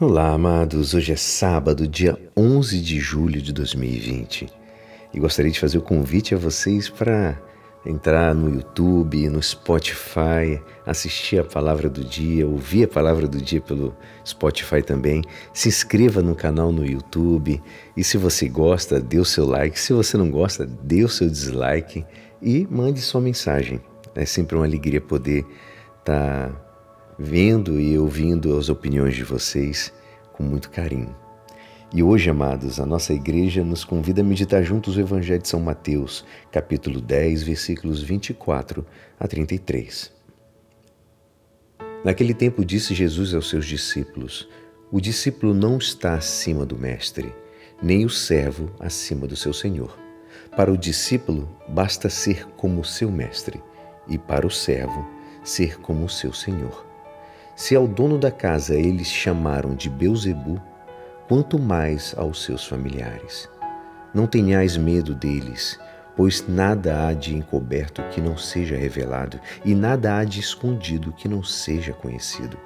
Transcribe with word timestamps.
Olá, 0.00 0.32
amados. 0.32 0.92
Hoje 0.92 1.12
é 1.12 1.16
sábado, 1.16 1.86
dia 1.86 2.18
11 2.36 2.80
de 2.80 2.98
julho 2.98 3.40
de 3.40 3.52
2020 3.52 4.48
e 5.14 5.20
gostaria 5.20 5.52
de 5.52 5.60
fazer 5.60 5.78
o 5.78 5.82
convite 5.82 6.34
a 6.34 6.36
vocês 6.36 6.88
para 6.88 7.40
entrar 7.86 8.34
no 8.34 8.52
YouTube, 8.52 9.28
no 9.28 9.40
Spotify, 9.40 10.60
assistir 10.84 11.38
a 11.38 11.44
palavra 11.44 11.88
do 11.88 12.04
dia, 12.04 12.44
ouvir 12.44 12.86
a 12.86 12.88
palavra 12.88 13.28
do 13.28 13.40
dia 13.40 13.60
pelo 13.60 13.96
Spotify 14.26 14.82
também. 14.82 15.22
Se 15.52 15.68
inscreva 15.68 16.20
no 16.20 16.34
canal 16.34 16.72
no 16.72 16.84
YouTube 16.84 17.62
e 17.96 18.02
se 18.02 18.18
você 18.18 18.48
gosta, 18.48 18.98
dê 18.98 19.20
o 19.20 19.24
seu 19.24 19.46
like. 19.46 19.78
Se 19.78 19.92
você 19.92 20.16
não 20.16 20.28
gosta, 20.28 20.66
dê 20.66 21.04
o 21.04 21.08
seu 21.08 21.28
dislike 21.28 22.04
e 22.42 22.66
mande 22.68 23.00
sua 23.00 23.20
mensagem. 23.20 23.80
É 24.12 24.24
sempre 24.24 24.56
uma 24.56 24.66
alegria 24.66 25.00
poder 25.00 25.46
estar. 26.00 26.48
Tá 26.48 26.63
vendo 27.18 27.80
e 27.80 27.98
ouvindo 27.98 28.56
as 28.56 28.68
opiniões 28.68 29.14
de 29.14 29.24
vocês 29.24 29.92
com 30.32 30.42
muito 30.42 30.70
carinho. 30.70 31.14
E 31.92 32.02
hoje, 32.02 32.28
amados, 32.28 32.80
a 32.80 32.86
nossa 32.86 33.12
igreja 33.12 33.62
nos 33.62 33.84
convida 33.84 34.20
a 34.20 34.24
meditar 34.24 34.64
juntos 34.64 34.96
o 34.96 35.00
Evangelho 35.00 35.40
de 35.40 35.48
São 35.48 35.60
Mateus, 35.60 36.24
capítulo 36.50 37.00
10, 37.00 37.44
versículos 37.44 38.02
24 38.02 38.84
a 39.18 39.28
33. 39.28 40.12
Naquele 42.04 42.34
tempo 42.34 42.64
disse 42.64 42.94
Jesus 42.94 43.32
aos 43.32 43.48
seus 43.48 43.64
discípulos: 43.64 44.48
O 44.90 45.00
discípulo 45.00 45.54
não 45.54 45.78
está 45.78 46.14
acima 46.14 46.66
do 46.66 46.76
mestre, 46.76 47.32
nem 47.80 48.04
o 48.04 48.10
servo 48.10 48.72
acima 48.80 49.28
do 49.28 49.36
seu 49.36 49.52
senhor. 49.52 49.96
Para 50.56 50.72
o 50.72 50.76
discípulo 50.76 51.48
basta 51.68 52.10
ser 52.10 52.44
como 52.56 52.80
o 52.80 52.84
seu 52.84 53.10
mestre, 53.10 53.62
e 54.08 54.18
para 54.18 54.46
o 54.46 54.50
servo 54.50 55.06
ser 55.44 55.78
como 55.78 56.06
o 56.06 56.10
seu 56.10 56.32
senhor. 56.32 56.93
Se 57.56 57.76
ao 57.76 57.86
dono 57.86 58.18
da 58.18 58.32
casa 58.32 58.74
eles 58.74 59.06
chamaram 59.06 59.74
de 59.74 59.88
Beuzebu, 59.88 60.60
quanto 61.28 61.58
mais 61.58 62.12
aos 62.16 62.42
seus 62.42 62.66
familiares. 62.66 63.48
Não 64.12 64.26
tenhais 64.26 64.76
medo 64.76 65.14
deles, 65.14 65.78
pois 66.16 66.46
nada 66.48 67.06
há 67.06 67.12
de 67.12 67.34
encoberto 67.34 68.02
que 68.10 68.20
não 68.20 68.36
seja 68.36 68.76
revelado, 68.76 69.40
e 69.64 69.74
nada 69.74 70.16
há 70.16 70.24
de 70.24 70.40
escondido 70.40 71.12
que 71.12 71.28
não 71.28 71.42
seja 71.44 71.92
conhecido. 71.92 72.58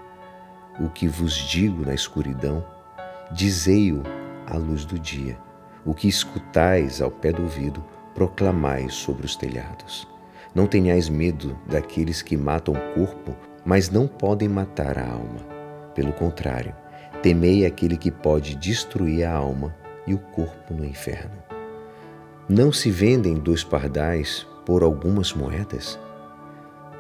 O 0.81 0.89
que 0.89 1.07
vos 1.07 1.35
digo 1.35 1.85
na 1.85 1.95
escuridão, 1.95 2.65
dizei-o 3.31 4.03
à 4.47 4.57
luz 4.57 4.85
do 4.85 4.99
dia. 4.99 5.39
O 5.85 5.93
que 5.93 6.09
escutais 6.09 7.01
ao 7.01 7.11
pé 7.11 7.33
do 7.33 7.43
ouvido, 7.43 7.85
proclamais 8.15 8.95
sobre 8.95 9.27
os 9.27 9.37
telhados. 9.37 10.09
Não 10.55 10.67
tenhais 10.67 11.09
medo 11.09 11.57
daqueles 11.67 12.23
que 12.23 12.37
matam 12.37 12.75
o 12.75 12.95
corpo, 12.95 13.37
mas 13.65 13.91
não 13.91 14.07
podem 14.07 14.49
matar 14.49 14.99
a 14.99 15.07
alma. 15.07 15.41
Pelo 15.95 16.13
contrário, 16.13 16.75
temei 17.23 17.67
aquele 17.67 17.97
que 17.97 18.11
pode 18.11 18.55
destruir 18.55 19.25
a 19.25 19.33
alma 19.33 19.75
e 20.07 20.15
o 20.15 20.19
corpo 20.19 20.75
no 20.75 20.85
inferno. 20.85 21.37
Não 22.49 22.73
se 22.73 22.91
vendem 22.91 23.35
dois 23.35 23.63
pardais 23.63 24.47
por 24.65 24.83
algumas 24.83 25.35
moedas? 25.35 25.99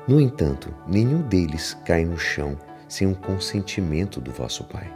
No 0.06 0.20
entanto, 0.20 0.74
nenhum 0.86 1.22
deles 1.22 1.76
cai 1.84 2.04
no 2.04 2.18
chão 2.18 2.56
sem 2.88 3.10
o 3.10 3.14
consentimento 3.14 4.20
do 4.20 4.32
vosso 4.32 4.64
Pai. 4.64 4.90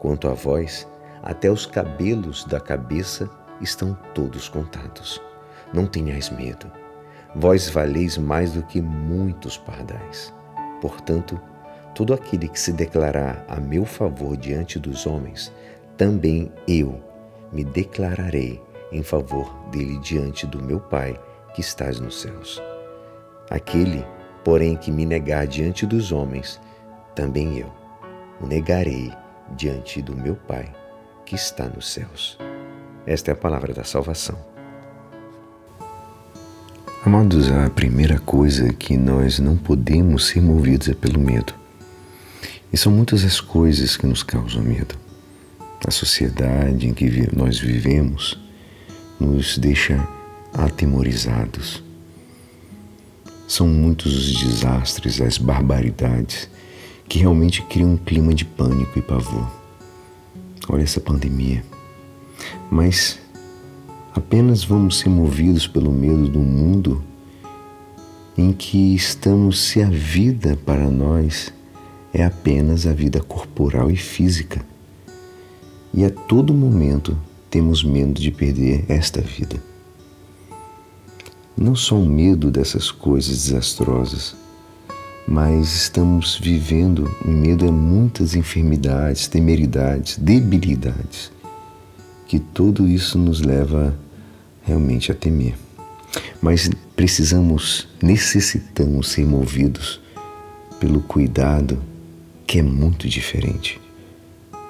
Quanto 0.00 0.28
a 0.28 0.34
vós, 0.34 0.86
até 1.22 1.50
os 1.50 1.64
cabelos 1.64 2.44
da 2.44 2.60
cabeça 2.60 3.30
estão 3.60 3.96
todos 4.14 4.48
contados. 4.48 5.22
Não 5.72 5.86
tenhais 5.86 6.30
medo. 6.30 6.70
Vós 7.34 7.68
valeis 7.68 8.18
mais 8.18 8.52
do 8.52 8.62
que 8.62 8.80
muitos 8.82 9.56
pardais. 9.56 10.32
Portanto, 10.84 11.40
todo 11.94 12.12
aquele 12.12 12.46
que 12.46 12.60
se 12.60 12.70
declarar 12.70 13.42
a 13.48 13.58
meu 13.58 13.86
favor 13.86 14.36
diante 14.36 14.78
dos 14.78 15.06
homens, 15.06 15.50
também 15.96 16.52
eu 16.68 17.00
me 17.50 17.64
declararei 17.64 18.60
em 18.92 19.02
favor 19.02 19.50
dele 19.70 19.98
diante 20.00 20.46
do 20.46 20.62
meu 20.62 20.78
Pai 20.78 21.18
que 21.54 21.62
estás 21.62 21.98
nos 21.98 22.20
céus. 22.20 22.62
Aquele, 23.48 24.04
porém, 24.44 24.76
que 24.76 24.90
me 24.90 25.06
negar 25.06 25.46
diante 25.46 25.86
dos 25.86 26.12
homens, 26.12 26.60
também 27.14 27.60
eu 27.60 27.72
o 28.38 28.46
negarei 28.46 29.10
diante 29.56 30.02
do 30.02 30.14
meu 30.14 30.36
Pai 30.36 30.70
que 31.24 31.34
está 31.34 31.66
nos 31.66 31.90
céus. 31.90 32.38
Esta 33.06 33.30
é 33.30 33.32
a 33.32 33.36
palavra 33.38 33.72
da 33.72 33.84
salvação. 33.84 34.53
Amados, 37.06 37.50
a 37.50 37.68
primeira 37.68 38.18
coisa 38.18 38.72
que 38.72 38.96
nós 38.96 39.38
não 39.38 39.58
podemos 39.58 40.28
ser 40.28 40.40
movidos 40.40 40.88
é 40.88 40.94
pelo 40.94 41.20
medo. 41.20 41.52
E 42.72 42.78
são 42.78 42.90
muitas 42.90 43.26
as 43.26 43.42
coisas 43.42 43.94
que 43.94 44.06
nos 44.06 44.22
causam 44.22 44.62
medo. 44.62 44.94
A 45.86 45.90
sociedade 45.90 46.88
em 46.88 46.94
que 46.94 47.28
nós 47.36 47.58
vivemos 47.58 48.40
nos 49.20 49.58
deixa 49.58 50.02
atemorizados. 50.54 51.84
São 53.46 53.68
muitos 53.68 54.16
os 54.16 54.40
desastres, 54.42 55.20
as 55.20 55.36
barbaridades 55.36 56.48
que 57.06 57.18
realmente 57.18 57.60
criam 57.64 57.92
um 57.92 57.96
clima 57.98 58.32
de 58.32 58.46
pânico 58.46 58.98
e 58.98 59.02
pavor. 59.02 59.46
Olha 60.70 60.82
essa 60.84 61.02
pandemia. 61.02 61.62
Mas 62.70 63.18
Apenas 64.14 64.62
vamos 64.62 65.00
ser 65.00 65.08
movidos 65.08 65.66
pelo 65.66 65.90
medo 65.90 66.28
do 66.28 66.38
mundo 66.38 67.02
em 68.38 68.52
que 68.52 68.94
estamos 68.94 69.60
se 69.60 69.82
a 69.82 69.88
vida 69.88 70.56
para 70.64 70.88
nós 70.88 71.52
é 72.12 72.24
apenas 72.24 72.86
a 72.86 72.92
vida 72.92 73.20
corporal 73.20 73.90
e 73.90 73.96
física. 73.96 74.64
E 75.92 76.04
a 76.04 76.10
todo 76.10 76.54
momento 76.54 77.18
temos 77.50 77.82
medo 77.82 78.20
de 78.20 78.30
perder 78.30 78.84
esta 78.88 79.20
vida. 79.20 79.60
Não 81.56 81.74
só 81.74 81.96
o 81.96 82.06
medo 82.06 82.52
dessas 82.52 82.92
coisas 82.92 83.46
desastrosas, 83.46 84.36
mas 85.26 85.74
estamos 85.74 86.38
vivendo 86.40 87.12
em 87.26 87.32
medo 87.32 87.68
a 87.68 87.72
muitas 87.72 88.36
enfermidades, 88.36 89.26
temeridades, 89.26 90.18
debilidades, 90.18 91.32
que 92.26 92.38
tudo 92.38 92.88
isso 92.88 93.18
nos 93.18 93.40
leva 93.40 93.96
realmente 94.62 95.12
a 95.12 95.14
temer. 95.14 95.54
Mas 96.40 96.70
precisamos, 96.96 97.88
necessitamos 98.02 99.08
ser 99.08 99.26
movidos 99.26 100.00
pelo 100.78 101.00
cuidado 101.00 101.78
que 102.46 102.58
é 102.58 102.62
muito 102.62 103.08
diferente. 103.08 103.80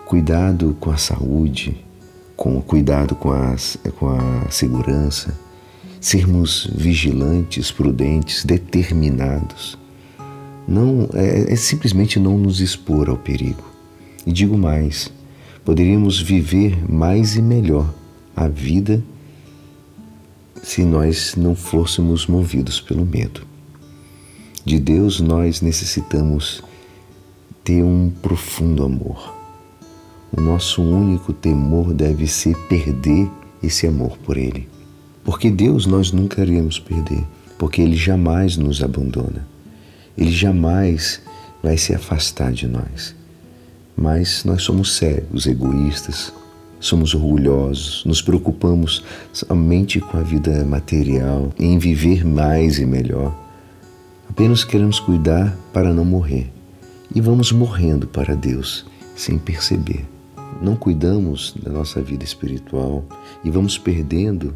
Cuidado 0.06 0.76
com 0.78 0.91
a 0.91 0.97
saúde, 0.97 1.84
com 2.37 2.60
cuidado 2.60 3.14
com 3.14 3.32
a, 3.32 3.56
com 3.98 4.09
a 4.09 4.50
segurança, 4.50 5.34
sermos 6.00 6.69
vigilantes, 6.75 7.70
prudentes, 7.70 8.44
determinados. 8.44 9.78
Não 10.66 11.09
é, 11.14 11.53
é 11.53 11.56
simplesmente 11.56 12.19
não 12.19 12.38
nos 12.38 12.60
expor 12.60 13.09
ao 13.09 13.16
perigo. 13.16 13.64
E 14.26 14.32
digo 14.32 14.56
mais, 14.56 15.10
poderíamos 15.64 16.20
viver 16.20 16.91
mais 16.91 17.36
e 17.36 17.42
melhor 17.42 17.92
a 18.36 18.48
vida 18.48 19.02
se 20.62 20.84
nós 20.84 21.34
não 21.36 21.54
fôssemos 21.54 22.26
movidos 22.26 22.80
pelo 22.80 23.04
medo. 23.04 23.47
De 24.64 24.78
Deus 24.78 25.20
nós 25.20 25.60
necessitamos 25.60 26.62
ter 27.62 27.82
um 27.82 28.10
profundo 28.10 28.84
amor. 28.84 29.34
O 30.36 30.41
nosso 30.41 30.82
único 30.82 31.32
temor 31.32 31.94
deve 31.94 32.26
ser 32.26 32.56
perder 32.66 33.31
esse 33.62 33.86
amor 33.86 34.19
por 34.19 34.36
Ele. 34.36 34.69
Porque 35.22 35.50
Deus 35.50 35.86
nós 35.86 36.12
nunca 36.12 36.42
iremos 36.42 36.78
perder, 36.78 37.25
porque 37.58 37.81
Ele 37.81 37.96
jamais 37.96 38.56
nos 38.56 38.82
abandona. 38.82 39.46
Ele 40.16 40.32
jamais 40.32 41.20
vai 41.62 41.78
se 41.78 41.94
afastar 41.94 42.52
de 42.52 42.66
nós. 42.66 43.14
Mas 43.97 44.44
nós 44.44 44.62
somos 44.62 44.97
cegos, 44.97 45.46
egoístas, 45.46 46.32
somos 46.81 47.14
orgulhosos, 47.14 48.05
nos 48.05 48.20
preocupamos 48.20 49.02
somente 49.32 50.00
com 50.00 50.19
a 50.19 50.23
vida 50.23 50.64
material, 50.64 51.52
em 51.58 51.79
viver 51.79 52.25
mais 52.25 52.79
e 52.79 52.85
melhor. 52.85 53.35
Apenas 54.29 54.64
queremos 54.64 54.99
cuidar 54.99 55.56
para 55.73 55.93
não 55.93 56.05
morrer 56.05 56.52
e 57.14 57.20
vamos 57.20 57.52
morrendo 57.52 58.06
para 58.06 58.35
Deus 58.35 58.85
sem 59.17 59.38
perceber. 59.38 60.05
Não 60.61 60.76
cuidamos 60.76 61.55
da 61.62 61.70
nossa 61.70 62.02
vida 62.02 62.25
espiritual 62.25 63.05
e 63.44 63.50
vamos 63.50 63.79
perdendo 63.79 64.55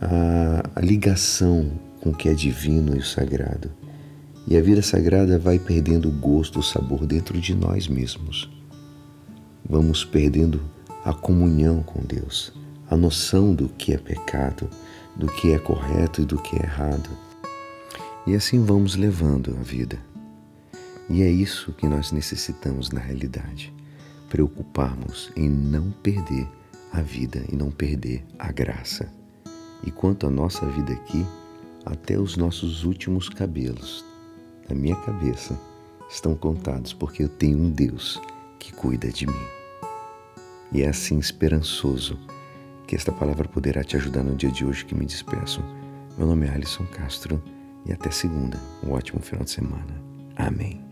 a, 0.00 0.62
a 0.74 0.80
ligação 0.80 1.70
com 2.00 2.10
o 2.10 2.14
que 2.14 2.28
é 2.28 2.34
divino 2.34 2.96
e 2.96 3.02
sagrado. 3.02 3.70
E 4.48 4.56
a 4.56 4.62
vida 4.62 4.80
sagrada 4.80 5.40
vai 5.40 5.58
perdendo 5.58 6.08
o 6.08 6.12
gosto, 6.12 6.60
o 6.60 6.62
sabor 6.62 7.04
dentro 7.04 7.40
de 7.40 7.52
nós 7.52 7.88
mesmos. 7.88 8.48
Vamos 9.68 10.04
perdendo 10.04 10.62
a 11.04 11.12
comunhão 11.12 11.82
com 11.82 12.00
Deus, 12.00 12.52
a 12.88 12.96
noção 12.96 13.52
do 13.52 13.68
que 13.68 13.92
é 13.92 13.98
pecado, 13.98 14.70
do 15.16 15.26
que 15.26 15.52
é 15.52 15.58
correto 15.58 16.22
e 16.22 16.24
do 16.24 16.38
que 16.40 16.54
é 16.54 16.62
errado. 16.62 17.10
E 18.24 18.36
assim 18.36 18.64
vamos 18.64 18.94
levando 18.94 19.56
a 19.58 19.62
vida. 19.62 19.98
E 21.10 21.22
é 21.22 21.28
isso 21.28 21.72
que 21.72 21.88
nós 21.88 22.12
necessitamos 22.12 22.90
na 22.90 23.00
realidade. 23.00 23.74
preocuparmos 24.28 25.30
em 25.36 25.48
não 25.48 25.92
perder 26.02 26.48
a 26.92 27.00
vida 27.00 27.44
e 27.50 27.54
não 27.54 27.70
perder 27.70 28.24
a 28.38 28.50
graça. 28.50 29.08
E 29.84 29.90
quanto 29.90 30.26
à 30.26 30.30
nossa 30.30 30.66
vida 30.66 30.92
aqui, 30.92 31.24
até 31.84 32.18
os 32.18 32.36
nossos 32.36 32.82
últimos 32.82 33.28
cabelos 33.28 34.04
da 34.68 34.74
minha 34.74 34.96
cabeça 34.96 35.58
estão 36.10 36.34
contados, 36.34 36.92
porque 36.92 37.22
eu 37.22 37.28
tenho 37.28 37.58
um 37.58 37.70
Deus 37.70 38.20
que 38.58 38.72
cuida 38.72 39.08
de 39.10 39.26
mim. 39.26 39.46
E 40.72 40.82
é 40.82 40.88
assim 40.88 41.18
esperançoso 41.18 42.18
que 42.86 42.94
esta 42.94 43.12
palavra 43.12 43.48
poderá 43.48 43.82
te 43.82 43.96
ajudar 43.96 44.22
no 44.22 44.36
dia 44.36 44.50
de 44.50 44.64
hoje 44.64 44.84
que 44.84 44.94
me 44.94 45.04
despeço. 45.04 45.62
Meu 46.16 46.26
nome 46.26 46.46
é 46.46 46.50
Alisson 46.50 46.86
Castro 46.86 47.42
e 47.84 47.92
até 47.92 48.10
segunda. 48.10 48.60
Um 48.82 48.92
ótimo 48.92 49.20
final 49.20 49.44
de 49.44 49.50
semana. 49.50 50.02
Amém. 50.36 50.85